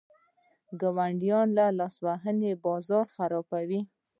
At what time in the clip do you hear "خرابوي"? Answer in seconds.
3.15-3.81